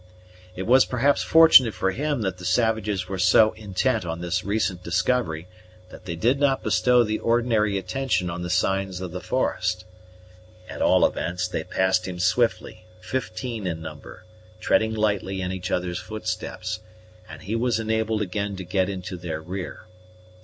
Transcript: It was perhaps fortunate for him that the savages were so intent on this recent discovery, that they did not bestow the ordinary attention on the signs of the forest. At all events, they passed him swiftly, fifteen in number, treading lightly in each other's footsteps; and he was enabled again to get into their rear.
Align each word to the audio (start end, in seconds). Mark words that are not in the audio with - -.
It 0.55 0.63
was 0.63 0.83
perhaps 0.85 1.21
fortunate 1.21 1.75
for 1.75 1.91
him 1.91 2.23
that 2.23 2.39
the 2.39 2.43
savages 2.43 3.07
were 3.07 3.19
so 3.19 3.51
intent 3.51 4.03
on 4.03 4.19
this 4.19 4.43
recent 4.43 4.81
discovery, 4.83 5.47
that 5.91 6.05
they 6.05 6.15
did 6.15 6.39
not 6.39 6.63
bestow 6.63 7.03
the 7.03 7.19
ordinary 7.19 7.77
attention 7.77 8.27
on 8.27 8.41
the 8.41 8.49
signs 8.49 8.99
of 8.99 9.11
the 9.11 9.21
forest. 9.21 9.85
At 10.67 10.81
all 10.81 11.05
events, 11.05 11.47
they 11.47 11.63
passed 11.63 12.07
him 12.07 12.17
swiftly, 12.17 12.85
fifteen 12.99 13.67
in 13.67 13.79
number, 13.79 14.25
treading 14.59 14.95
lightly 14.95 15.39
in 15.39 15.51
each 15.51 15.69
other's 15.69 15.99
footsteps; 15.99 16.79
and 17.29 17.43
he 17.43 17.55
was 17.55 17.79
enabled 17.79 18.23
again 18.23 18.55
to 18.55 18.63
get 18.63 18.89
into 18.89 19.17
their 19.17 19.39
rear. 19.39 19.85